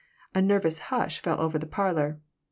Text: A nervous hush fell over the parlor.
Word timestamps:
A 0.33 0.41
nervous 0.41 0.79
hush 0.89 1.19
fell 1.19 1.39
over 1.39 1.59
the 1.59 1.67
parlor. 1.67 2.17